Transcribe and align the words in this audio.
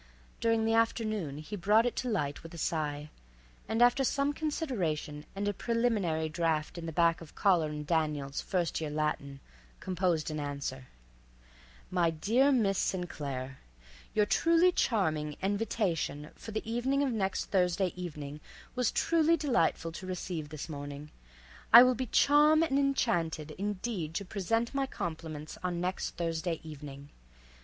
During 0.39 0.65
the 0.65 0.73
afternoon 0.73 1.37
he 1.37 1.55
brought 1.55 1.85
it 1.85 1.95
to 1.97 2.09
light 2.09 2.41
with 2.41 2.55
a 2.55 2.57
sigh, 2.57 3.11
and 3.69 3.83
after 3.83 4.03
some 4.03 4.33
consideration 4.33 5.27
and 5.35 5.47
a 5.47 5.53
preliminary 5.53 6.27
draft 6.27 6.79
in 6.79 6.87
the 6.87 6.91
back 6.91 7.21
of 7.21 7.35
Collar 7.35 7.67
and 7.69 7.85
Daniel's 7.85 8.41
"First 8.41 8.81
Year 8.81 8.89
Latin," 8.89 9.41
composed 9.79 10.31
an 10.31 10.39
answer: 10.39 10.87
My 11.91 12.09
dear 12.09 12.51
Miss 12.51 12.79
St. 12.79 13.07
Claire: 13.07 13.59
Your 14.15 14.25
truly 14.25 14.71
charming 14.71 15.35
envitation 15.39 16.31
for 16.33 16.49
the 16.49 16.67
evening 16.67 17.03
of 17.03 17.11
next 17.13 17.51
Thursday 17.51 17.93
evening 17.95 18.39
was 18.73 18.89
truly 18.91 19.37
delightful 19.37 19.91
to 19.91 20.07
receive 20.07 20.49
this 20.49 20.67
morning. 20.67 21.11
I 21.71 21.83
will 21.83 21.93
be 21.93 22.07
charm 22.07 22.63
and 22.63 22.79
inchanted 22.79 23.51
indeed 23.51 24.15
to 24.15 24.25
present 24.25 24.73
my 24.73 24.87
compliments 24.87 25.59
on 25.61 25.79
next 25.79 26.17
Thursday 26.17 26.59
evening. 26.63 27.09